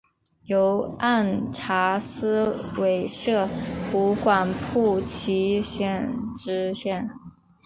[0.45, 3.47] 由按察司委摄
[3.91, 7.07] 湖广蒲圻县知县。